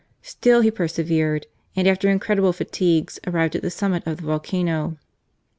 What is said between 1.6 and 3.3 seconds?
and, after incredible fatigues,